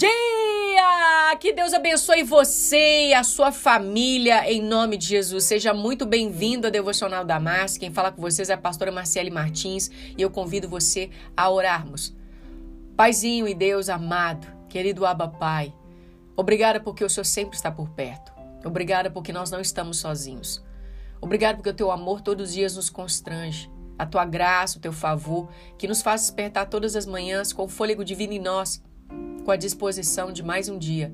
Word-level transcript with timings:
dia! 0.00 1.36
Que 1.38 1.52
Deus 1.52 1.74
abençoe 1.74 2.22
você 2.22 3.08
e 3.08 3.14
a 3.14 3.22
sua 3.22 3.52
família 3.52 4.50
em 4.50 4.62
nome 4.62 4.96
de 4.96 5.06
Jesus. 5.06 5.44
Seja 5.44 5.74
muito 5.74 6.06
bem-vindo 6.06 6.66
ao 6.66 6.70
Devocional 6.70 7.22
da 7.22 7.38
Márcia. 7.38 7.80
Quem 7.80 7.92
fala 7.92 8.10
com 8.10 8.20
vocês 8.20 8.48
é 8.48 8.54
a 8.54 8.58
pastora 8.58 8.90
Marcele 8.90 9.30
Martins 9.30 9.90
e 10.16 10.22
eu 10.22 10.30
convido 10.30 10.68
você 10.68 11.10
a 11.36 11.50
orarmos. 11.50 12.16
Paizinho 12.96 13.46
e 13.46 13.54
Deus 13.54 13.90
amado, 13.90 14.46
querido 14.68 15.04
Abba 15.04 15.28
Pai, 15.28 15.72
obrigada 16.34 16.80
porque 16.80 17.04
o 17.04 17.10
Senhor 17.10 17.24
sempre 17.24 17.56
está 17.56 17.70
por 17.70 17.90
perto. 17.90 18.32
Obrigada 18.64 19.10
porque 19.10 19.32
nós 19.32 19.50
não 19.50 19.60
estamos 19.60 19.98
sozinhos. 19.98 20.64
Obrigada 21.20 21.56
porque 21.56 21.70
o 21.70 21.74
teu 21.74 21.90
amor 21.90 22.22
todos 22.22 22.48
os 22.48 22.54
dias 22.54 22.74
nos 22.74 22.88
constrange. 22.88 23.70
A 23.98 24.06
tua 24.06 24.24
graça, 24.24 24.78
o 24.78 24.80
teu 24.80 24.94
favor, 24.94 25.50
que 25.76 25.86
nos 25.86 26.00
faz 26.00 26.22
despertar 26.22 26.66
todas 26.66 26.96
as 26.96 27.04
manhãs 27.04 27.52
com 27.52 27.64
o 27.64 27.68
fôlego 27.68 28.02
divino 28.02 28.32
em 28.32 28.38
nós 28.38 28.82
com 29.50 29.54
a 29.54 29.56
disposição 29.56 30.32
de 30.32 30.44
mais 30.44 30.68
um 30.68 30.78
dia 30.78 31.12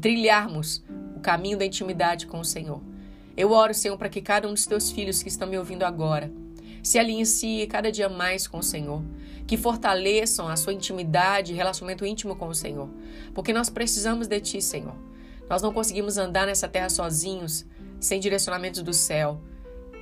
trilharmos 0.00 0.82
o 1.14 1.20
caminho 1.20 1.56
da 1.56 1.64
intimidade 1.64 2.26
com 2.26 2.40
o 2.40 2.44
Senhor. 2.44 2.82
Eu 3.36 3.52
oro, 3.52 3.72
Senhor, 3.72 3.96
para 3.96 4.08
que 4.08 4.20
cada 4.20 4.48
um 4.48 4.52
dos 4.52 4.66
teus 4.66 4.90
filhos 4.90 5.22
que 5.22 5.28
estão 5.28 5.46
me 5.46 5.56
ouvindo 5.56 5.84
agora 5.84 6.28
se 6.82 6.98
alinhe 6.98 7.24
cada 7.68 7.92
dia 7.92 8.08
mais 8.08 8.48
com 8.48 8.58
o 8.58 8.64
Senhor, 8.64 9.00
que 9.46 9.56
fortaleçam 9.56 10.48
a 10.48 10.56
sua 10.56 10.72
intimidade 10.72 11.54
relacionamento 11.54 12.04
íntimo 12.04 12.34
com 12.34 12.48
o 12.48 12.54
Senhor, 12.54 12.90
porque 13.32 13.52
nós 13.52 13.70
precisamos 13.70 14.26
de 14.26 14.40
Ti, 14.40 14.60
Senhor. 14.60 14.96
Nós 15.48 15.62
não 15.62 15.72
conseguimos 15.72 16.18
andar 16.18 16.48
nessa 16.48 16.66
terra 16.66 16.88
sozinhos, 16.88 17.64
sem 18.00 18.18
direcionamentos 18.18 18.82
do 18.82 18.92
céu. 18.92 19.40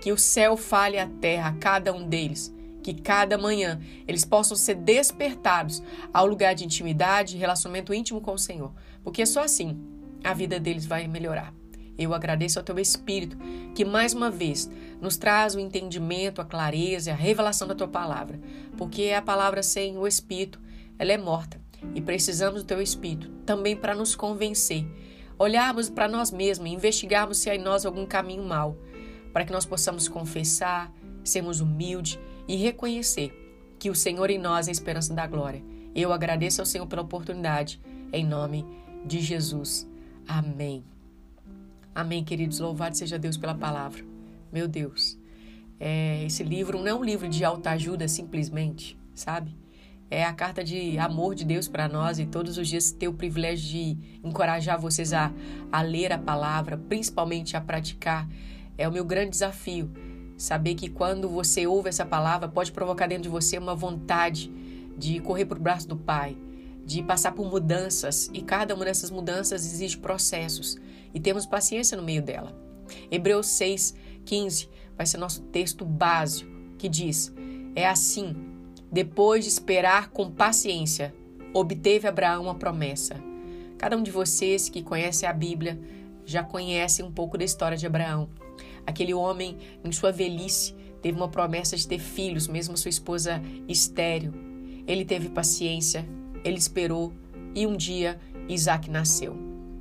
Que 0.01 0.13
o 0.13 0.17
céu 0.17 0.57
fale 0.57 0.99
a 0.99 1.07
terra, 1.21 1.55
cada 1.61 1.93
um 1.93 2.09
deles, 2.09 2.55
que 2.85 2.93
cada 2.93 3.39
manhã 3.39 3.81
eles 4.07 4.27
possam 4.27 4.55
ser 4.55 4.75
despertados 4.75 5.83
ao 6.13 6.27
lugar 6.27 6.55
de 6.55 6.67
intimidade 6.67 7.39
relacionamento 7.39 7.95
íntimo 7.95 8.21
com 8.21 8.35
o 8.35 8.39
Senhor, 8.39 8.75
porque 9.03 9.25
só 9.25 9.43
assim 9.43 9.81
a 10.23 10.35
vida 10.35 10.61
deles 10.61 10.85
vai 10.85 11.09
melhorar. 11.09 11.55
Eu 11.97 12.13
agradeço 12.13 12.59
ao 12.59 12.65
teu 12.65 12.79
Espírito 12.79 13.39
que 13.75 13.87
mais 13.87 14.13
uma 14.13 14.31
vez 14.31 14.71
nos 15.01 15.17
traz 15.17 15.55
o 15.55 15.61
entendimento, 15.61 16.43
a 16.43 16.45
clareza, 16.45 17.13
a 17.13 17.15
revelação 17.15 17.67
da 17.67 17.75
tua 17.75 17.89
palavra, 17.89 18.39
porque 18.77 19.13
a 19.17 19.23
palavra 19.23 19.63
sem 19.63 19.97
o 19.97 20.07
Espírito, 20.07 20.61
ela 20.99 21.13
é 21.13 21.17
morta. 21.17 21.59
E 21.95 22.03
precisamos 22.03 22.63
do 22.63 22.67
teu 22.67 22.83
Espírito 22.83 23.31
também 23.47 23.75
para 23.75 23.95
nos 23.95 24.15
convencer, 24.15 24.85
olharmos 25.39 25.89
para 25.89 26.07
nós 26.07 26.31
mesmos, 26.31 26.69
investigarmos 26.69 27.39
se 27.39 27.49
há 27.49 27.55
em 27.55 27.63
nós 27.63 27.87
algum 27.87 28.05
caminho 28.05 28.45
mau, 28.45 28.77
para 29.33 29.45
que 29.47 29.53
nós 29.53 29.65
possamos 29.65 30.07
confessar, 30.07 30.93
sermos 31.23 31.61
humildes 31.61 32.19
e 32.47 32.57
reconhecer 32.57 33.33
que 33.79 33.91
o 33.91 33.95
Senhor 33.95 34.31
em 34.31 34.39
nós 34.39 34.67
é 34.67 34.71
a 34.71 34.73
esperança 34.73 35.13
da 35.13 35.27
glória. 35.27 35.63
Eu 35.95 36.13
agradeço 36.13 36.61
ao 36.61 36.67
Senhor 36.67 36.87
pela 36.87 37.03
oportunidade, 37.03 37.81
em 38.13 38.25
nome 38.25 38.65
de 39.05 39.21
Jesus. 39.21 39.89
Amém. 40.27 40.85
Amém, 41.95 42.25
queridos. 42.25 42.59
Louvado 42.59 42.97
seja 42.97 43.19
Deus 43.19 43.37
pela 43.37 43.55
palavra. 43.55 44.05
Meu 44.53 44.67
Deus, 44.67 45.19
é, 45.79 46.25
esse 46.25 46.43
livro 46.43 46.79
não 46.79 46.89
é 46.89 46.95
um 46.95 47.05
livro 47.05 47.29
de 47.29 47.45
autoajuda 47.45 48.09
simplesmente, 48.09 48.99
sabe? 49.15 49.55
É 50.11 50.25
a 50.25 50.33
carta 50.33 50.63
de 50.63 50.99
amor 50.99 51.35
de 51.35 51.45
Deus 51.45 51.67
para 51.67 51.89
nós 51.89 52.19
e 52.19 52.27
todos 52.27 52.59
os 52.59 52.69
dias 52.69 52.93
ter 52.93 53.09
o 53.09 53.15
privilégio 53.15 53.69
de 53.69 53.99
encorajar 54.23 54.81
vocês 54.81 55.13
a, 55.13 55.33
a 55.73 55.83
ler 55.83 56.13
a 56.13 56.19
palavra, 56.19 56.77
principalmente 56.77 57.57
a 57.57 57.61
praticar. 57.61 58.29
É 58.77 58.89
o 58.89 58.93
meu 58.93 59.05
grande 59.05 59.31
desafio 59.31 59.91
Saber 60.37 60.75
que 60.75 60.89
quando 60.89 61.29
você 61.29 61.67
ouve 61.67 61.89
essa 61.89 62.05
palavra, 62.05 62.49
pode 62.49 62.73
provocar 62.73 63.07
dentro 63.07 63.25
de 63.25 63.29
você 63.29 63.57
uma 63.59 63.75
vontade 63.75 64.51
de 64.97 65.21
correr 65.21 65.45
para 65.45 65.59
o 65.59 65.63
braço 65.63 65.89
do 65.89 65.97
Pai, 65.97 66.37
de 66.85 67.03
passar 67.03 67.33
por 67.33 67.49
mudanças, 67.49 68.31
e 68.33 68.43
cada 68.43 68.75
uma 68.75 68.85
dessas 68.85 69.11
mudanças 69.11 69.65
exige 69.65 69.97
processos, 69.99 70.77
e 71.13 71.21
temos 71.21 71.47
paciência 71.47 71.97
no 71.97 72.03
meio 72.03 72.23
dela. 72.23 72.57
Hebreus 73.11 73.47
6, 73.49 73.95
15 74.25 74.69
vai 74.97 75.07
ser 75.07 75.19
nosso 75.19 75.43
texto 75.43 75.85
básico, 75.85 76.51
que 76.79 76.89
diz: 76.89 77.33
É 77.75 77.87
assim, 77.87 78.35
depois 78.91 79.45
de 79.45 79.51
esperar 79.51 80.11
com 80.11 80.31
paciência, 80.31 81.15
obteve 81.53 82.07
Abraão 82.07 82.51
a 82.51 82.55
promessa. 82.55 83.17
Cada 83.79 83.97
um 83.97 84.03
de 84.03 84.11
vocês 84.11 84.69
que 84.69 84.83
conhece 84.83 85.27
a 85.27 85.33
Bíblia 85.33 85.81
já 86.25 86.43
conhece 86.43 87.03
um 87.03 87.11
pouco 87.11 87.37
da 87.37 87.45
história 87.45 87.77
de 87.77 87.87
Abraão. 87.87 88.29
Aquele 88.87 89.15
homem, 89.15 89.57
em 89.83 89.93
sua 89.93 90.13
velhice, 90.13 90.75
teve 91.01 91.17
uma 91.17 91.29
promessa 91.29 91.77
de 91.77 91.87
ter 91.87 91.99
filhos, 91.99 92.49
mesmo 92.49 92.77
sua 92.77 92.89
esposa 92.89 93.41
estéril. 93.69 94.33
Ele 94.87 95.05
teve 95.05 95.29
paciência, 95.29 96.07
ele 96.45 96.59
esperou 96.59 97.13
e 97.55 97.67
um 97.67 97.77
dia 97.77 98.19
Isaac 98.49 98.91
nasceu. 98.91 99.37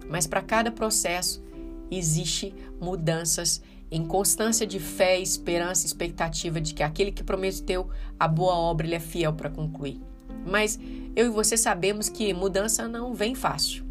Mas 0.09 0.27
para 0.27 0.41
cada 0.41 0.71
processo 0.71 1.43
existe 1.89 2.53
mudanças 2.79 3.61
em 3.91 4.05
constância 4.05 4.65
de 4.65 4.79
fé, 4.79 5.19
esperança 5.19 5.83
e 5.83 5.87
expectativa 5.87 6.59
de 6.59 6.73
que 6.73 6.81
aquele 6.81 7.11
que 7.11 7.23
prometeu 7.23 7.87
a 8.19 8.27
boa 8.27 8.55
obra 8.55 8.87
ele 8.87 8.95
é 8.95 8.99
fiel 8.99 9.33
para 9.33 9.49
concluir. 9.49 10.01
Mas 10.45 10.79
eu 11.15 11.27
e 11.27 11.29
você 11.29 11.55
sabemos 11.55 12.09
que 12.09 12.33
mudança 12.33 12.87
não 12.87 13.13
vem 13.13 13.35
fácil. 13.35 13.85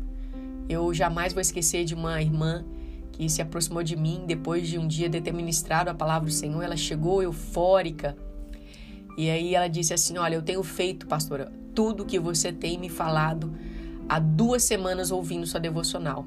Eu 0.69 0.93
jamais 0.93 1.33
vou 1.33 1.41
esquecer 1.41 1.85
de 1.85 1.95
uma 1.95 2.21
irmã 2.21 2.65
que 3.13 3.29
se 3.29 3.43
aproximou 3.43 3.83
de 3.83 3.95
mim 3.95 4.25
depois 4.27 4.67
de 4.67 4.79
um 4.79 4.89
dia 4.89 5.09
de 5.09 5.21
ter 5.21 5.33
ministrado 5.33 5.91
a 5.91 5.95
palavra 5.95 6.27
do 6.27 6.33
Senhor. 6.33 6.63
Ela 6.63 6.77
chegou 6.77 7.23
eufórica. 7.23 8.17
E 9.17 9.29
aí 9.29 9.55
ela 9.55 9.69
disse 9.69 9.93
assim: 9.93 10.17
Olha, 10.17 10.35
eu 10.35 10.43
tenho 10.43 10.63
feito, 10.63 11.07
pastora, 11.07 11.53
tudo 11.75 12.05
que 12.05 12.19
você 12.19 12.51
tem 12.51 12.79
me 12.79 12.89
falado 12.89 13.55
há 14.09 14.19
duas 14.19 14.65
semanas 14.65 15.11
ouvindo 15.11 15.47
sua 15.47 15.61
devocional. 15.61 16.27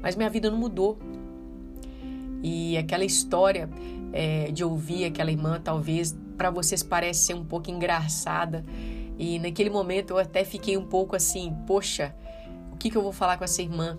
Mas 0.00 0.16
minha 0.16 0.30
vida 0.30 0.50
não 0.50 0.58
mudou. 0.58 0.98
E 2.42 2.76
aquela 2.76 3.04
história 3.04 3.68
é, 4.12 4.50
de 4.50 4.64
ouvir 4.64 5.04
aquela 5.04 5.30
irmã, 5.30 5.60
talvez 5.62 6.16
para 6.36 6.50
vocês 6.50 6.82
parece 6.82 7.26
ser 7.26 7.34
um 7.34 7.44
pouco 7.44 7.70
engraçada. 7.70 8.64
E 9.18 9.38
naquele 9.38 9.70
momento 9.70 10.10
eu 10.10 10.18
até 10.18 10.44
fiquei 10.44 10.76
um 10.76 10.86
pouco 10.86 11.14
assim: 11.14 11.56
Poxa, 11.66 12.14
o 12.72 12.76
que, 12.76 12.90
que 12.90 12.96
eu 12.96 13.02
vou 13.02 13.12
falar 13.12 13.36
com 13.36 13.44
essa 13.44 13.62
irmã? 13.62 13.98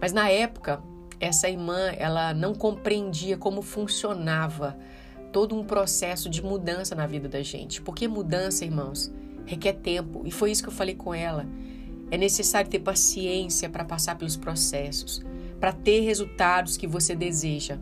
Mas 0.00 0.12
na 0.12 0.28
época 0.30 0.82
essa 1.20 1.48
irmã 1.48 1.92
ela 1.96 2.32
não 2.32 2.54
compreendia 2.54 3.36
como 3.36 3.62
funcionava 3.62 4.78
todo 5.32 5.54
um 5.54 5.64
processo 5.64 6.28
de 6.28 6.42
mudança 6.42 6.94
na 6.94 7.06
vida 7.06 7.28
da 7.28 7.42
gente. 7.42 7.82
Porque 7.82 8.08
mudança, 8.08 8.64
irmãos, 8.64 9.12
requer 9.44 9.74
tempo. 9.74 10.22
E 10.24 10.30
foi 10.30 10.50
isso 10.50 10.62
que 10.62 10.68
eu 10.68 10.72
falei 10.72 10.94
com 10.94 11.14
ela. 11.14 11.46
É 12.10 12.16
necessário 12.16 12.70
ter 12.70 12.78
paciência 12.78 13.68
para 13.68 13.84
passar 13.84 14.16
pelos 14.16 14.36
processos, 14.36 15.22
para 15.60 15.72
ter 15.72 16.00
resultados 16.00 16.76
que 16.76 16.86
você 16.86 17.14
deseja. 17.14 17.78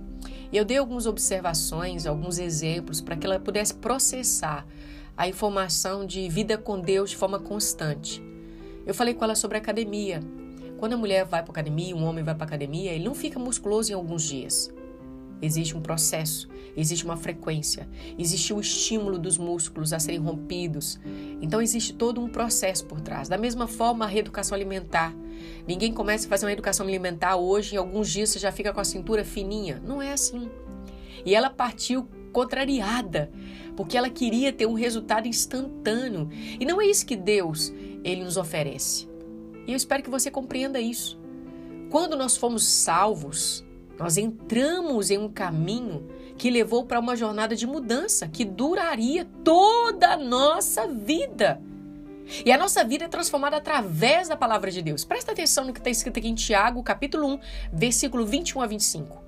E 0.50 0.56
eu 0.56 0.64
dei 0.64 0.78
algumas 0.78 1.06
observações, 1.06 2.06
alguns 2.06 2.38
exemplos 2.38 3.00
para 3.00 3.16
que 3.16 3.26
ela 3.26 3.38
pudesse 3.38 3.74
processar 3.74 4.66
a 5.16 5.28
informação 5.28 6.04
de 6.04 6.28
vida 6.28 6.58
com 6.58 6.80
Deus 6.80 7.10
de 7.10 7.16
forma 7.16 7.38
constante. 7.38 8.22
Eu 8.84 8.94
falei 8.94 9.14
com 9.14 9.24
ela 9.24 9.34
sobre 9.34 9.58
academia, 9.58 10.20
quando 10.78 10.92
a 10.92 10.96
mulher 10.96 11.24
vai 11.24 11.42
para 11.42 11.50
academia, 11.50 11.96
um 11.96 12.04
homem 12.04 12.24
vai 12.24 12.34
para 12.34 12.44
academia, 12.44 12.92
ele 12.92 13.04
não 13.04 13.14
fica 13.14 13.38
musculoso 13.38 13.90
em 13.90 13.94
alguns 13.94 14.22
dias. 14.22 14.72
Existe 15.40 15.76
um 15.76 15.82
processo, 15.82 16.48
existe 16.74 17.04
uma 17.04 17.16
frequência, 17.16 17.86
existe 18.18 18.54
o 18.54 18.60
estímulo 18.60 19.18
dos 19.18 19.36
músculos 19.36 19.92
a 19.92 19.98
serem 19.98 20.20
rompidos. 20.20 20.98
Então 21.42 21.60
existe 21.60 21.92
todo 21.92 22.22
um 22.22 22.28
processo 22.28 22.86
por 22.86 23.00
trás. 23.00 23.28
Da 23.28 23.36
mesma 23.36 23.66
forma, 23.66 24.06
a 24.06 24.08
reeducação 24.08 24.54
alimentar. 24.54 25.14
Ninguém 25.66 25.92
começa 25.92 26.26
a 26.26 26.30
fazer 26.30 26.46
uma 26.46 26.52
educação 26.52 26.86
alimentar 26.86 27.36
hoje, 27.36 27.74
em 27.74 27.78
alguns 27.78 28.10
dias 28.10 28.30
você 28.30 28.38
já 28.38 28.50
fica 28.50 28.72
com 28.72 28.80
a 28.80 28.84
cintura 28.84 29.24
fininha. 29.24 29.80
Não 29.84 30.00
é 30.00 30.12
assim. 30.12 30.50
E 31.24 31.34
ela 31.34 31.50
partiu 31.50 32.08
contrariada, 32.32 33.30
porque 33.76 33.96
ela 33.96 34.08
queria 34.08 34.52
ter 34.52 34.66
um 34.66 34.74
resultado 34.74 35.28
instantâneo. 35.28 36.30
E 36.58 36.64
não 36.64 36.80
é 36.80 36.86
isso 36.86 37.04
que 37.04 37.16
Deus 37.16 37.72
ele 38.02 38.24
nos 38.24 38.38
oferece. 38.38 39.06
E 39.66 39.72
eu 39.72 39.76
espero 39.76 40.02
que 40.02 40.10
você 40.10 40.30
compreenda 40.30 40.80
isso. 40.80 41.18
Quando 41.90 42.16
nós 42.16 42.36
fomos 42.36 42.64
salvos, 42.64 43.64
nós 43.98 44.16
entramos 44.16 45.10
em 45.10 45.18
um 45.18 45.28
caminho 45.28 46.08
que 46.36 46.50
levou 46.50 46.84
para 46.84 47.00
uma 47.00 47.16
jornada 47.16 47.56
de 47.56 47.66
mudança 47.66 48.28
que 48.28 48.44
duraria 48.44 49.26
toda 49.42 50.12
a 50.12 50.16
nossa 50.16 50.86
vida. 50.86 51.60
E 52.44 52.50
a 52.50 52.58
nossa 52.58 52.84
vida 52.84 53.04
é 53.04 53.08
transformada 53.08 53.56
através 53.56 54.28
da 54.28 54.36
palavra 54.36 54.70
de 54.70 54.82
Deus. 54.82 55.04
Presta 55.04 55.32
atenção 55.32 55.64
no 55.64 55.72
que 55.72 55.78
está 55.78 55.90
escrito 55.90 56.18
aqui 56.18 56.28
em 56.28 56.34
Tiago, 56.34 56.82
capítulo 56.82 57.34
1, 57.34 57.40
versículo 57.72 58.26
21 58.26 58.60
a 58.60 58.66
25. 58.66 59.22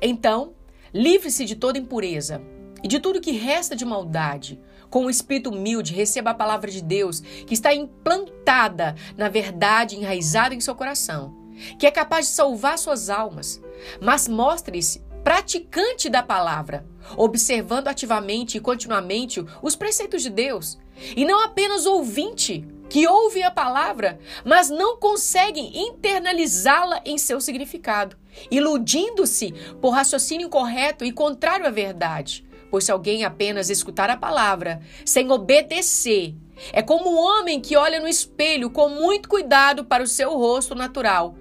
Então, 0.00 0.54
livre-se 0.94 1.44
de 1.44 1.56
toda 1.56 1.78
impureza 1.78 2.40
e 2.82 2.88
de 2.88 3.00
tudo 3.00 3.20
que 3.20 3.32
resta 3.32 3.74
de 3.74 3.84
maldade. 3.84 4.60
Com 4.90 5.04
um 5.04 5.10
espírito 5.10 5.50
humilde, 5.50 5.92
receba 5.92 6.30
a 6.30 6.34
palavra 6.34 6.70
de 6.70 6.82
Deus, 6.82 7.20
que 7.20 7.54
está 7.54 7.74
implantada 7.74 8.94
na 9.16 9.28
verdade, 9.28 9.96
enraizada 9.96 10.54
em 10.54 10.60
seu 10.60 10.74
coração, 10.74 11.34
que 11.78 11.86
é 11.86 11.90
capaz 11.90 12.26
de 12.26 12.32
salvar 12.32 12.78
suas 12.78 13.10
almas. 13.10 13.60
Mas 14.00 14.26
mostre-se 14.26 15.02
praticante 15.22 16.08
da 16.08 16.22
palavra, 16.22 16.86
observando 17.16 17.88
ativamente 17.88 18.56
e 18.56 18.60
continuamente 18.60 19.44
os 19.62 19.76
preceitos 19.76 20.22
de 20.22 20.30
Deus, 20.30 20.78
e 21.14 21.24
não 21.24 21.44
apenas 21.44 21.84
ouvinte, 21.84 22.66
que 22.88 23.06
ouvem 23.06 23.42
a 23.42 23.50
palavra, 23.50 24.18
mas 24.44 24.70
não 24.70 24.96
conseguem 24.96 25.86
internalizá-la 25.88 27.02
em 27.04 27.18
seu 27.18 27.40
significado, 27.40 28.16
iludindo-se 28.50 29.52
por 29.80 29.90
raciocínio 29.90 30.46
incorreto 30.46 31.04
e 31.04 31.12
contrário 31.12 31.66
à 31.66 31.70
verdade. 31.70 32.47
Pois 32.70 32.84
se 32.84 32.92
alguém 32.92 33.24
apenas 33.24 33.70
escutar 33.70 34.10
a 34.10 34.16
palavra 34.16 34.80
sem 35.04 35.30
obedecer, 35.30 36.34
é 36.72 36.82
como 36.82 37.10
um 37.10 37.18
homem 37.18 37.60
que 37.60 37.76
olha 37.76 38.00
no 38.00 38.08
espelho 38.08 38.70
com 38.70 38.88
muito 38.88 39.28
cuidado 39.28 39.84
para 39.84 40.02
o 40.02 40.06
seu 40.06 40.36
rosto 40.36 40.74
natural, 40.74 41.34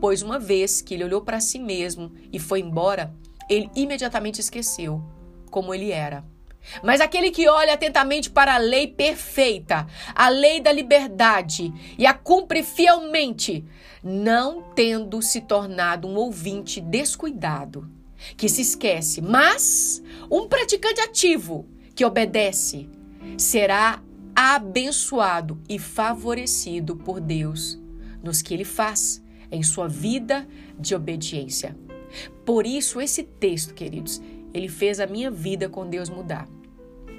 pois 0.00 0.22
uma 0.22 0.38
vez 0.38 0.80
que 0.80 0.94
ele 0.94 1.04
olhou 1.04 1.20
para 1.20 1.40
si 1.40 1.58
mesmo 1.58 2.12
e 2.32 2.38
foi 2.38 2.60
embora, 2.60 3.14
ele 3.48 3.70
imediatamente 3.76 4.40
esqueceu 4.40 5.02
como 5.50 5.74
ele 5.74 5.92
era. 5.92 6.24
Mas 6.82 7.00
aquele 7.00 7.30
que 7.30 7.48
olha 7.48 7.74
atentamente 7.74 8.30
para 8.30 8.54
a 8.54 8.58
lei 8.58 8.86
perfeita, 8.86 9.86
a 10.14 10.28
lei 10.28 10.60
da 10.60 10.72
liberdade, 10.72 11.72
e 11.98 12.06
a 12.06 12.14
cumpre 12.14 12.62
fielmente, 12.62 13.64
não 14.02 14.62
tendo 14.74 15.20
se 15.20 15.40
tornado 15.40 16.08
um 16.08 16.14
ouvinte 16.14 16.80
descuidado, 16.80 17.90
que 18.36 18.48
se 18.48 18.62
esquece, 18.62 19.20
mas 19.20 20.02
um 20.30 20.48
praticante 20.48 21.00
ativo 21.00 21.66
que 21.94 22.04
obedece, 22.04 22.88
será 23.36 24.02
abençoado 24.34 25.60
e 25.68 25.78
favorecido 25.78 26.96
por 26.96 27.20
Deus 27.20 27.82
nos 28.22 28.40
que 28.40 28.54
ele 28.54 28.64
faz 28.64 29.22
em 29.50 29.62
sua 29.62 29.88
vida 29.88 30.48
de 30.78 30.94
obediência. 30.94 31.76
Por 32.44 32.66
isso, 32.66 33.00
esse 33.00 33.22
texto, 33.22 33.74
queridos, 33.74 34.22
ele 34.54 34.68
fez 34.68 35.00
a 35.00 35.06
minha 35.06 35.30
vida 35.30 35.68
com 35.68 35.88
Deus 35.88 36.08
mudar. 36.08 36.48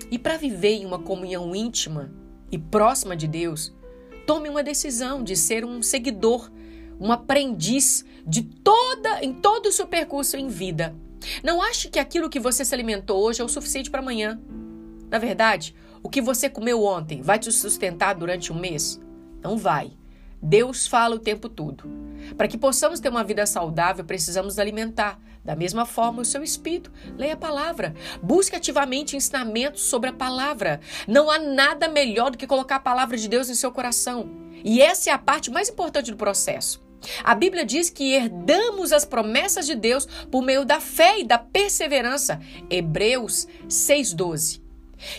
E 0.10 0.18
para 0.18 0.38
viver 0.38 0.76
em 0.76 0.86
uma 0.86 1.00
comunhão 1.00 1.56
íntima 1.56 2.14
e 2.52 2.58
próxima 2.58 3.16
de 3.16 3.28
Deus, 3.28 3.74
tome 4.26 4.50
uma 4.50 4.64
decisão 4.64 5.24
de 5.24 5.36
ser 5.36 5.66
um 5.66 5.82
seguidor, 5.82 6.52
um 7.00 7.12
aprendiz 7.12 8.06
de 8.26 8.44
toda 8.44 9.24
em 9.24 9.34
todo 9.34 9.68
o 9.68 9.72
seu 9.72 9.88
percurso 9.88 10.38
em 10.38 10.48
vida. 10.48 10.96
Não 11.44 11.62
ache 11.62 11.90
que 11.90 12.00
aquilo 12.00 12.30
que 12.30 12.40
você 12.40 12.66
se 12.66 12.74
alimentou 12.74 13.22
hoje 13.22 13.42
é 13.42 13.44
o 13.46 13.50
suficiente 13.50 13.90
para 13.90 14.02
amanhã. 14.02 14.40
Na 15.10 15.18
verdade, 15.18 15.76
o 16.02 16.10
que 16.10 16.22
você 16.22 16.50
comeu 16.50 16.84
ontem 16.84 17.22
vai 17.22 17.40
te 17.40 17.52
sustentar 17.52 18.14
durante 18.14 18.52
um 18.52 18.60
mês? 18.60 19.00
Não 19.42 19.58
vai. 19.58 19.92
Deus 20.42 20.86
fala 20.86 21.16
o 21.16 21.20
tempo 21.20 21.48
todo. 21.48 21.86
Para 22.36 22.48
que 22.48 22.58
possamos 22.58 23.00
ter 23.00 23.10
uma 23.10 23.24
vida 23.24 23.46
saudável, 23.46 24.04
precisamos 24.04 24.60
alimentar. 24.60 25.20
Da 25.44 25.56
mesma 25.56 25.86
forma, 25.86 26.22
o 26.22 26.26
seu 26.26 26.42
espírito. 26.42 26.92
Leia 27.18 27.34
a 27.34 27.38
palavra. 27.38 27.94
Busque 28.22 28.56
ativamente 28.56 29.18
ensinamentos 29.18 29.84
sobre 29.84 30.10
a 30.10 30.14
palavra. 30.14 30.80
Não 31.08 31.30
há 31.30 31.38
nada 31.38 31.90
melhor 31.90 32.32
do 32.32 32.38
que 32.38 32.48
colocar 32.48 32.78
a 32.78 32.80
palavra 32.80 33.18
de 33.18 33.28
Deus 33.28 33.50
em 33.50 33.56
seu 33.56 33.72
coração. 33.72 34.30
E 34.64 34.82
essa 34.82 35.10
é 35.10 35.14
a 35.14 35.18
parte 35.18 35.52
mais 35.52 35.70
importante 35.70 36.12
do 36.12 36.18
processo. 36.18 36.82
A 37.22 37.36
Bíblia 37.36 37.66
diz 37.66 37.90
que 37.90 38.14
herdamos 38.14 38.94
as 38.94 39.04
promessas 39.04 39.66
de 39.66 39.76
Deus 39.76 40.06
por 40.32 40.42
meio 40.42 40.64
da 40.64 40.80
fé 40.80 41.20
e 41.20 41.26
da 41.26 41.38
perseverança. 41.38 42.40
Hebreus 42.70 43.48
6,12 43.68 44.64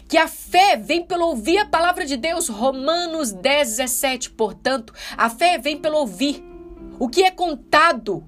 que 0.09 0.17
a 0.17 0.27
fé 0.27 0.77
vem 0.77 1.05
pelo 1.05 1.27
ouvir 1.27 1.59
a 1.59 1.67
palavra 1.67 2.07
de 2.07 2.17
Deus, 2.17 2.49
Romanos 2.49 3.33
10, 3.33 3.69
17. 3.77 4.31
Portanto, 4.31 4.95
a 5.15 5.29
fé 5.29 5.59
vem 5.59 5.77
pelo 5.77 5.99
ouvir 5.99 6.43
o 6.99 7.07
que 7.07 7.23
é 7.23 7.31
contado. 7.31 8.27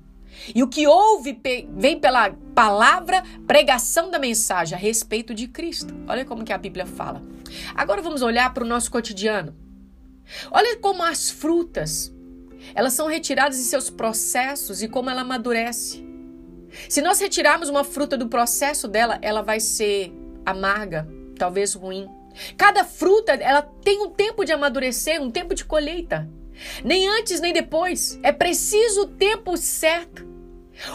E 0.55 0.63
o 0.63 0.69
que 0.69 0.87
ouve 0.87 1.41
vem 1.71 1.99
pela 1.99 2.31
palavra, 2.55 3.23
pregação 3.47 4.11
da 4.11 4.19
mensagem 4.19 4.77
a 4.77 4.81
respeito 4.81 5.35
de 5.35 5.49
Cristo. 5.49 5.95
Olha 6.07 6.25
como 6.25 6.45
que 6.45 6.53
a 6.53 6.59
Bíblia 6.59 6.87
fala. 6.87 7.23
Agora 7.75 8.03
vamos 8.03 8.23
olhar 8.23 8.53
para 8.53 8.65
o 8.65 8.67
nosso 8.67 8.91
cotidiano. 8.91 9.55
Olha 10.51 10.77
como 10.79 11.03
as 11.03 11.31
frutas, 11.31 12.13
elas 12.75 12.93
são 12.93 13.07
retiradas 13.07 13.57
de 13.57 13.65
seus 13.65 13.91
processos 13.91 14.83
e 14.83 14.89
como 14.89 15.11
ela 15.11 15.23
amadurece. 15.23 16.05
Se 16.89 17.01
nós 17.01 17.21
retirarmos 17.21 17.69
uma 17.69 17.85
fruta 17.85 18.17
do 18.17 18.29
processo 18.29 18.89
dela, 18.89 19.19
ela 19.23 19.43
vai 19.43 19.61
ser 19.61 20.13
amarga, 20.45 21.09
talvez 21.39 21.75
ruim. 21.75 22.09
Cada 22.57 22.85
fruta, 22.85 23.33
ela 23.33 23.63
tem 23.63 24.03
um 24.03 24.11
tempo 24.11 24.45
de 24.45 24.53
amadurecer, 24.53 25.23
um 25.23 25.31
tempo 25.31 25.55
de 25.55 25.65
colheita. 25.65 26.29
Nem 26.85 27.09
antes 27.09 27.41
nem 27.41 27.53
depois. 27.53 28.19
É 28.23 28.33
preciso 28.33 29.03
o 29.03 29.07
tempo 29.07 29.57
certo. 29.57 30.26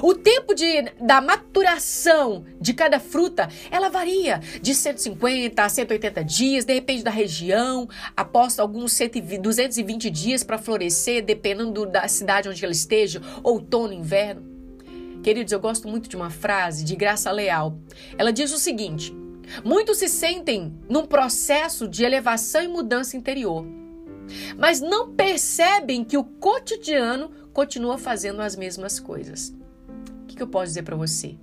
O 0.01 0.13
tempo 0.13 0.53
de, 0.53 0.83
da 0.99 1.21
maturação 1.21 2.45
de 2.59 2.73
cada 2.73 2.99
fruta, 2.99 3.49
ela 3.69 3.89
varia 3.89 4.39
de 4.61 4.75
150 4.75 5.63
a 5.63 5.69
180 5.69 6.23
dias, 6.23 6.65
depende 6.65 7.03
da 7.03 7.11
região, 7.11 7.87
após 8.15 8.59
alguns 8.59 8.93
120, 8.93 9.41
220 9.41 10.09
dias 10.09 10.43
para 10.43 10.57
florescer, 10.57 11.23
dependendo 11.23 11.85
da 11.85 12.07
cidade 12.07 12.49
onde 12.49 12.63
ela 12.63 12.73
esteja, 12.73 13.21
outono, 13.43 13.93
inverno. 13.93 14.49
Queridos, 15.23 15.51
eu 15.51 15.59
gosto 15.59 15.87
muito 15.87 16.09
de 16.09 16.15
uma 16.15 16.29
frase 16.29 16.83
de 16.83 16.95
Graça 16.95 17.31
Leal. 17.31 17.77
Ela 18.17 18.31
diz 18.31 18.51
o 18.51 18.57
seguinte: 18.57 19.13
Muitos 19.63 19.97
se 19.97 20.07
sentem 20.07 20.73
num 20.89 21.05
processo 21.05 21.87
de 21.87 22.03
elevação 22.03 22.63
e 22.63 22.67
mudança 22.67 23.17
interior, 23.17 23.65
mas 24.57 24.79
não 24.79 25.13
percebem 25.13 26.03
que 26.03 26.17
o 26.17 26.23
cotidiano 26.23 27.31
continua 27.53 27.97
fazendo 27.97 28.41
as 28.41 28.55
mesmas 28.55 28.99
coisas. 28.99 29.53
O 30.31 30.35
que 30.35 30.43
eu 30.43 30.47
posso 30.47 30.67
dizer 30.67 30.83
para 30.83 30.95
você? 30.95 31.37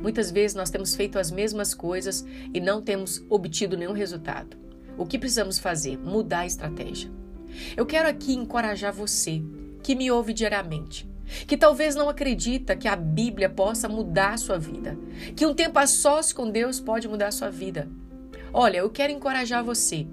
Muitas 0.00 0.30
vezes 0.30 0.56
nós 0.56 0.70
temos 0.70 0.94
feito 0.94 1.18
as 1.18 1.30
mesmas 1.30 1.74
coisas 1.74 2.24
e 2.52 2.60
não 2.60 2.82
temos 2.82 3.24
obtido 3.30 3.76
nenhum 3.76 3.92
resultado. 3.92 4.56
O 4.98 5.06
que 5.06 5.18
precisamos 5.18 5.58
fazer? 5.58 5.96
Mudar 5.98 6.40
a 6.40 6.46
estratégia. 6.46 7.10
Eu 7.76 7.86
quero 7.86 8.08
aqui 8.08 8.34
encorajar 8.34 8.92
você 8.92 9.42
que 9.82 9.94
me 9.94 10.10
ouve 10.10 10.32
diariamente 10.32 11.10
que 11.46 11.56
talvez 11.56 11.94
não 11.94 12.08
acredita 12.08 12.76
que 12.76 12.86
a 12.86 12.96
Bíblia 12.96 13.48
possa 13.48 13.88
mudar 13.88 14.34
a 14.34 14.36
sua 14.36 14.58
vida, 14.58 14.98
que 15.34 15.46
um 15.46 15.54
tempo 15.54 15.78
a 15.78 15.86
sós 15.86 16.32
com 16.32 16.50
Deus 16.50 16.78
pode 16.78 17.08
mudar 17.08 17.28
a 17.28 17.32
sua 17.32 17.50
vida. 17.50 17.88
Olha, 18.52 18.78
eu 18.78 18.90
quero 18.90 19.12
encorajar 19.12 19.64
você. 19.64 20.06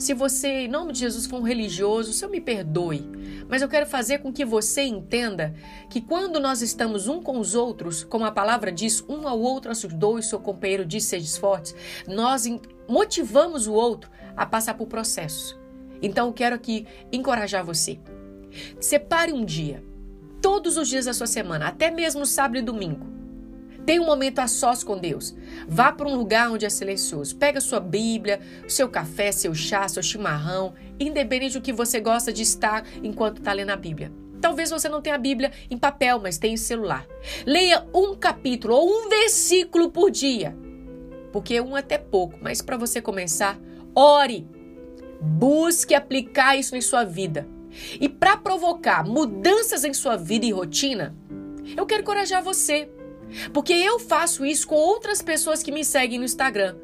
Se 0.00 0.14
você, 0.14 0.62
em 0.62 0.68
nome 0.68 0.94
de 0.94 1.00
Jesus, 1.00 1.26
for 1.26 1.36
um 1.36 1.42
religioso, 1.42 2.10
o 2.10 2.14
Senhor 2.14 2.30
me 2.30 2.40
perdoe, 2.40 3.06
mas 3.46 3.60
eu 3.60 3.68
quero 3.68 3.84
fazer 3.84 4.20
com 4.20 4.32
que 4.32 4.46
você 4.46 4.80
entenda 4.80 5.54
que 5.90 6.00
quando 6.00 6.40
nós 6.40 6.62
estamos 6.62 7.06
um 7.06 7.20
com 7.20 7.38
os 7.38 7.54
outros, 7.54 8.02
como 8.02 8.24
a 8.24 8.32
palavra 8.32 8.72
diz, 8.72 9.04
um 9.06 9.28
ao 9.28 9.38
outro 9.38 9.70
ajudou 9.70 10.18
e 10.18 10.22
seu 10.22 10.40
companheiro 10.40 10.86
diz 10.86 11.04
sejam 11.04 11.38
fortes, 11.38 11.76
nós 12.08 12.46
motivamos 12.88 13.66
o 13.66 13.74
outro 13.74 14.10
a 14.34 14.46
passar 14.46 14.72
por 14.72 14.86
processo. 14.86 15.60
Então 16.00 16.28
eu 16.28 16.32
quero 16.32 16.56
aqui 16.56 16.86
encorajar 17.12 17.62
você. 17.62 18.00
Separe 18.80 19.34
um 19.34 19.44
dia 19.44 19.84
todos 20.40 20.78
os 20.78 20.88
dias 20.88 21.04
da 21.04 21.12
sua 21.12 21.26
semana, 21.26 21.68
até 21.68 21.90
mesmo 21.90 22.24
sábado 22.24 22.56
e 22.56 22.62
domingo. 22.62 23.19
Tenha 23.86 24.00
um 24.00 24.06
momento 24.06 24.38
a 24.38 24.46
sós 24.46 24.84
com 24.84 24.98
Deus. 24.98 25.34
Vá 25.66 25.92
para 25.92 26.08
um 26.08 26.14
lugar 26.14 26.50
onde 26.50 26.66
é 26.66 26.70
silencioso. 26.70 27.36
Pega 27.36 27.60
sua 27.60 27.80
Bíblia, 27.80 28.40
seu 28.68 28.88
café, 28.88 29.32
seu 29.32 29.54
chá, 29.54 29.88
seu 29.88 30.02
chimarrão, 30.02 30.74
independente 30.98 31.54
do 31.54 31.62
que 31.62 31.72
você 31.72 32.00
gosta 32.00 32.32
de 32.32 32.42
estar 32.42 32.84
enquanto 33.02 33.38
está 33.38 33.52
lendo 33.52 33.70
a 33.70 33.76
Bíblia. 33.76 34.12
Talvez 34.40 34.70
você 34.70 34.88
não 34.88 35.02
tenha 35.02 35.16
a 35.16 35.18
Bíblia 35.18 35.52
em 35.70 35.76
papel, 35.76 36.18
mas 36.18 36.38
tenha 36.38 36.54
em 36.54 36.56
celular. 36.56 37.06
Leia 37.46 37.86
um 37.94 38.14
capítulo 38.14 38.74
ou 38.74 38.88
um 38.88 39.08
versículo 39.08 39.90
por 39.90 40.10
dia. 40.10 40.56
Porque 41.32 41.60
um 41.60 41.76
até 41.76 41.98
pouco, 41.98 42.38
mas 42.40 42.62
para 42.62 42.76
você 42.76 43.00
começar, 43.02 43.58
ore. 43.94 44.48
Busque 45.20 45.94
aplicar 45.94 46.56
isso 46.56 46.74
em 46.74 46.80
sua 46.80 47.04
vida. 47.04 47.46
E 48.00 48.08
para 48.08 48.36
provocar 48.36 49.04
mudanças 49.04 49.84
em 49.84 49.92
sua 49.92 50.16
vida 50.16 50.46
e 50.46 50.50
rotina, 50.50 51.14
eu 51.76 51.86
quero 51.86 52.02
encorajar 52.02 52.42
você. 52.42 52.90
Porque 53.52 53.72
eu 53.72 53.98
faço 53.98 54.44
isso 54.44 54.66
com 54.66 54.76
outras 54.76 55.22
pessoas 55.22 55.62
que 55.62 55.72
me 55.72 55.84
seguem 55.84 56.18
no 56.18 56.24
Instagram. 56.24 56.76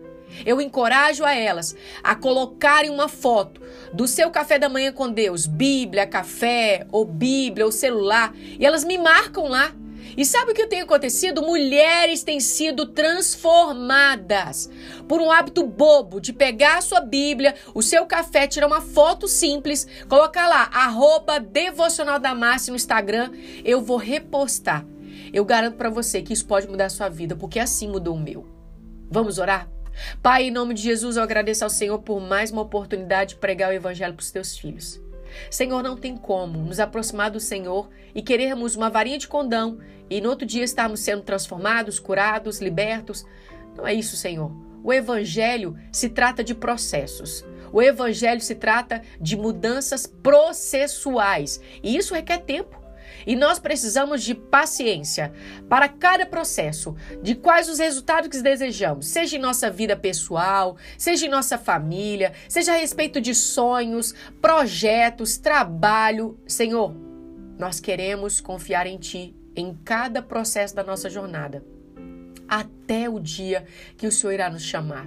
Eu 0.45 0.61
encorajo 0.61 1.25
a 1.25 1.35
elas 1.35 1.75
a 2.03 2.15
colocarem 2.15 2.91
uma 2.91 3.09
foto 3.09 3.61
do 3.93 4.07
seu 4.07 4.31
café 4.31 4.59
da 4.59 4.69
manhã 4.69 4.93
com 4.93 5.11
Deus, 5.11 5.47
Bíblia, 5.47 6.07
café, 6.07 6.87
ou 6.91 7.05
Bíblia, 7.05 7.65
ou 7.65 7.73
celular, 7.73 8.35
e 8.37 8.65
elas 8.67 8.85
me 8.85 8.99
marcam 8.99 9.49
lá. 9.49 9.73
E 10.17 10.25
sabe 10.25 10.53
o 10.53 10.55
que 10.55 10.67
tem 10.67 10.81
acontecido? 10.81 11.43
Mulheres 11.43 12.23
têm 12.23 12.41
sido 12.41 12.87
transformadas 12.87 14.71
por 15.07 15.21
um 15.21 15.31
hábito 15.31 15.63
bobo 15.63 16.21
de 16.21 16.33
pegar 16.33 16.79
a 16.79 16.81
sua 16.81 17.01
Bíblia, 17.01 17.55
o 17.75 17.83
seu 17.83 18.07
café, 18.07 18.47
tirar 18.47 18.67
uma 18.67 18.81
foto 18.81 19.29
simples, 19.29 19.87
colocar 20.09 20.49
lá, 20.49 20.71
arroba 20.73 21.39
devocional 21.39 22.19
da 22.19 22.35
Márcia 22.35 22.71
no 22.71 22.77
Instagram, 22.77 23.31
eu 23.63 23.83
vou 23.83 23.99
repostar. 23.99 24.87
Eu 25.33 25.45
garanto 25.45 25.77
para 25.77 25.91
você 25.91 26.23
que 26.23 26.33
isso 26.33 26.47
pode 26.47 26.69
mudar 26.69 26.87
a 26.87 26.91
sua 26.91 27.09
vida, 27.09 27.37
porque 27.37 27.59
assim 27.59 27.89
mudou 27.89 28.15
o 28.17 28.21
meu. 28.21 28.47
Vamos 29.11 29.39
orar? 29.39 29.69
Pai, 30.23 30.45
em 30.45 30.51
nome 30.51 30.75
de 30.75 30.83
Jesus, 30.83 31.17
eu 31.17 31.23
agradeço 31.23 31.65
ao 31.65 31.71
Senhor 31.71 31.99
por 32.01 32.21
mais 32.21 32.51
uma 32.51 32.63
oportunidade 32.63 33.31
de 33.31 33.41
pregar 33.41 33.71
o 33.71 33.73
Evangelho 33.73 34.15
para 34.15 34.23
os 34.23 34.31
teus 34.31 34.57
filhos. 34.57 35.01
Senhor, 35.51 35.83
não 35.83 35.97
tem 35.97 36.17
como 36.17 36.59
nos 36.59 36.81
aproximar 36.81 37.31
do 37.31 37.41
Senhor 37.41 37.89
e 38.15 38.23
querermos 38.23 38.77
uma 38.77 38.91
varinha 38.91 39.19
de 39.19 39.29
condão 39.29 39.79
e 40.09 40.21
no 40.21 40.29
outro 40.31 40.47
dia 40.47 40.65
estarmos 40.65 41.01
sendo 41.01 41.23
transformados, 41.23 41.99
curados, 41.99 42.61
libertos. 42.61 43.25
Não 43.77 43.87
é 43.87 43.95
isso, 43.95 44.17
Senhor. 44.17 44.53
O 44.83 44.93
Evangelho 44.93 45.77
se 45.91 46.09
trata 46.09 46.45
de 46.45 46.55
processos. 46.55 47.45
O 47.73 47.83
evangelho 47.83 48.41
se 48.41 48.55
trata 48.55 49.03
de 49.21 49.37
mudanças 49.37 50.07
processuais 50.07 51.61
e 51.83 51.97
isso 51.97 52.15
requer 52.15 52.39
tempo. 52.39 52.86
E 53.27 53.37
nós 53.37 53.59
precisamos 53.59 54.23
de 54.23 54.35
paciência 54.35 55.33
para 55.69 55.89
cada 55.89 56.27
processo, 56.27 56.95
de 57.23 57.35
quais 57.35 57.69
os 57.69 57.79
resultados 57.79 58.29
que 58.29 58.43
desejamos, 58.43 59.07
seja 59.07 59.37
em 59.37 59.41
nossa 59.41 59.71
vida 59.71 59.97
pessoal, 59.97 60.77
seja 60.99 61.27
em 61.27 61.31
nossa 61.31 61.59
família, 61.59 62.33
seja 62.49 62.73
a 62.73 62.77
respeito 62.77 63.21
de 63.21 63.35
sonhos, 63.35 64.15
projetos, 64.41 65.37
trabalho. 65.37 66.39
Senhor, 66.47 66.95
nós 67.59 67.81
queremos 67.81 68.41
confiar 68.41 68.87
em 68.87 68.99
Ti 68.99 69.35
em 69.55 69.75
cada 69.85 70.21
processo 70.21 70.75
da 70.75 70.85
nossa 70.85 71.09
jornada, 71.09 71.65
até 72.47 73.09
o 73.09 73.19
dia 73.19 73.65
que 73.97 74.07
o 74.07 74.13
Senhor 74.13 74.33
irá 74.33 74.51
nos 74.51 74.63
chamar. 74.63 75.07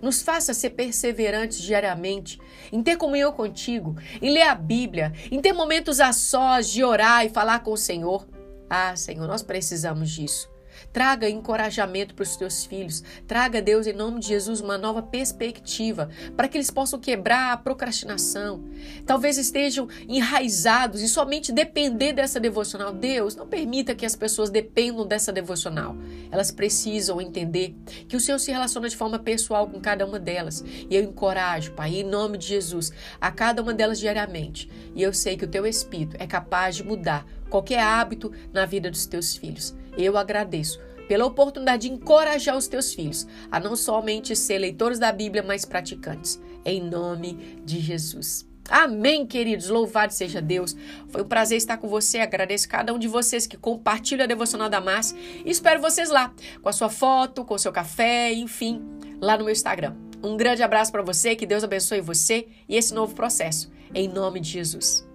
Nos 0.00 0.22
faça 0.22 0.54
ser 0.54 0.70
perseverantes 0.70 1.60
diariamente, 1.60 2.38
em 2.72 2.82
ter 2.82 2.96
comunhão 2.96 3.32
contigo, 3.32 3.96
em 4.20 4.32
ler 4.32 4.42
a 4.42 4.54
Bíblia, 4.54 5.12
em 5.30 5.40
ter 5.40 5.52
momentos 5.52 6.00
a 6.00 6.12
sós 6.12 6.68
de 6.68 6.84
orar 6.84 7.24
e 7.24 7.30
falar 7.30 7.60
com 7.60 7.72
o 7.72 7.76
Senhor. 7.76 8.26
Ah, 8.68 8.94
Senhor, 8.96 9.26
nós 9.26 9.42
precisamos 9.42 10.10
disso. 10.10 10.48
Traga 10.92 11.28
encorajamento 11.28 12.14
para 12.14 12.22
os 12.22 12.36
teus 12.36 12.64
filhos. 12.64 13.02
Traga, 13.26 13.60
Deus, 13.60 13.86
em 13.86 13.92
nome 13.92 14.20
de 14.20 14.28
Jesus, 14.28 14.60
uma 14.60 14.78
nova 14.78 15.02
perspectiva 15.02 16.08
para 16.36 16.48
que 16.48 16.56
eles 16.56 16.70
possam 16.70 16.98
quebrar 16.98 17.52
a 17.52 17.56
procrastinação. 17.56 18.64
Talvez 19.06 19.38
estejam 19.38 19.88
enraizados 20.08 21.02
e 21.02 21.08
somente 21.08 21.52
depender 21.52 22.12
dessa 22.12 22.40
devocional. 22.40 22.92
Deus, 22.92 23.36
não 23.36 23.46
permita 23.46 23.94
que 23.94 24.06
as 24.06 24.16
pessoas 24.16 24.50
dependam 24.50 25.06
dessa 25.06 25.32
devocional. 25.32 25.96
Elas 26.30 26.50
precisam 26.50 27.20
entender 27.20 27.74
que 28.08 28.16
o 28.16 28.20
Senhor 28.20 28.38
se 28.38 28.50
relaciona 28.50 28.88
de 28.88 28.96
forma 28.96 29.18
pessoal 29.18 29.68
com 29.68 29.80
cada 29.80 30.06
uma 30.06 30.18
delas. 30.18 30.64
E 30.88 30.94
eu 30.94 31.02
encorajo, 31.02 31.72
Pai, 31.72 31.96
em 31.96 32.04
nome 32.04 32.38
de 32.38 32.46
Jesus, 32.46 32.92
a 33.20 33.30
cada 33.30 33.62
uma 33.62 33.72
delas 33.72 33.98
diariamente. 33.98 34.70
E 34.94 35.02
eu 35.02 35.12
sei 35.12 35.36
que 35.36 35.44
o 35.44 35.48
teu 35.48 35.66
Espírito 35.66 36.16
é 36.18 36.26
capaz 36.26 36.76
de 36.76 36.84
mudar 36.84 37.26
qualquer 37.48 37.80
hábito 37.80 38.32
na 38.52 38.66
vida 38.66 38.90
dos 38.90 39.06
teus 39.06 39.36
filhos. 39.36 39.74
Eu 39.96 40.16
agradeço 40.16 40.80
pela 41.08 41.24
oportunidade 41.24 41.88
de 41.88 41.94
encorajar 41.94 42.56
os 42.56 42.68
teus 42.68 42.92
filhos 42.92 43.26
a 43.50 43.58
não 43.58 43.74
somente 43.74 44.36
ser 44.36 44.58
leitores 44.58 44.98
da 44.98 45.10
Bíblia, 45.10 45.42
mas 45.42 45.64
praticantes. 45.64 46.40
Em 46.64 46.82
nome 46.82 47.60
de 47.64 47.80
Jesus. 47.80 48.46
Amém, 48.68 49.26
queridos. 49.26 49.68
Louvado 49.68 50.12
seja 50.12 50.42
Deus. 50.42 50.76
Foi 51.08 51.22
um 51.22 51.28
prazer 51.28 51.56
estar 51.56 51.78
com 51.78 51.88
você. 51.88 52.18
Agradeço 52.18 52.68
cada 52.68 52.92
um 52.92 52.98
de 52.98 53.08
vocês 53.08 53.46
que 53.46 53.56
compartilha 53.56 54.24
a 54.24 54.26
devocional 54.26 54.68
da 54.68 54.80
Márcia. 54.80 55.16
Espero 55.46 55.80
vocês 55.80 56.10
lá, 56.10 56.32
com 56.60 56.68
a 56.68 56.72
sua 56.72 56.90
foto, 56.90 57.44
com 57.44 57.54
o 57.54 57.58
seu 57.58 57.72
café, 57.72 58.32
enfim, 58.34 58.82
lá 59.20 59.38
no 59.38 59.44
meu 59.44 59.52
Instagram. 59.52 59.96
Um 60.22 60.36
grande 60.36 60.62
abraço 60.62 60.92
para 60.92 61.02
você, 61.02 61.34
que 61.34 61.46
Deus 61.46 61.64
abençoe 61.64 62.00
você 62.00 62.48
e 62.68 62.76
esse 62.76 62.92
novo 62.92 63.14
processo. 63.14 63.70
Em 63.94 64.06
nome 64.06 64.40
de 64.40 64.50
Jesus. 64.50 65.07